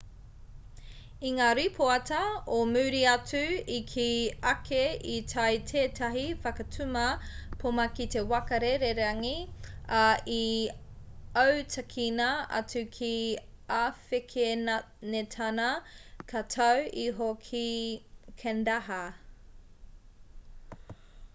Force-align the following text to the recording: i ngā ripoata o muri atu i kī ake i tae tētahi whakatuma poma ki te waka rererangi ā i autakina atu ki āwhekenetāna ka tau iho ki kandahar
i 1.31 1.31
ngā 1.39 1.47
ripoata 1.57 2.19
o 2.53 2.61
muri 2.69 3.01
atu 3.09 3.41
i 3.73 3.75
kī 3.91 4.05
ake 4.51 4.79
i 5.15 5.17
tae 5.33 5.59
tētahi 5.71 6.23
whakatuma 6.45 7.03
poma 7.65 7.85
ki 7.99 8.07
te 8.15 8.23
waka 8.31 8.59
rererangi 8.65 9.35
ā 9.99 10.07
i 10.37 10.47
autakina 11.43 12.31
atu 12.63 12.83
ki 12.97 13.13
āwhekenetāna 13.81 15.69
ka 16.33 16.45
tau 16.57 16.89
iho 17.05 17.31
ki 17.51 17.65
kandahar 18.43 19.23